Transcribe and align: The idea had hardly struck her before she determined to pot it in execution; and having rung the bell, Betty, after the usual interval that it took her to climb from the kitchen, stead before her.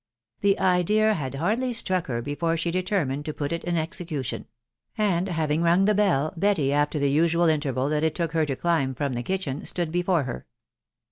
The 0.39 0.59
idea 0.59 1.13
had 1.13 1.35
hardly 1.35 1.73
struck 1.73 2.07
her 2.07 2.23
before 2.23 2.57
she 2.57 2.71
determined 2.71 3.23
to 3.25 3.35
pot 3.35 3.51
it 3.51 3.63
in 3.65 3.77
execution; 3.77 4.47
and 4.97 5.27
having 5.29 5.61
rung 5.61 5.85
the 5.85 5.93
bell, 5.93 6.33
Betty, 6.35 6.73
after 6.73 6.97
the 6.97 7.11
usual 7.11 7.45
interval 7.47 7.87
that 7.89 8.03
it 8.03 8.15
took 8.15 8.31
her 8.31 8.47
to 8.47 8.55
climb 8.55 8.95
from 8.95 9.13
the 9.13 9.21
kitchen, 9.21 9.63
stead 9.63 9.91
before 9.91 10.23
her. 10.23 10.47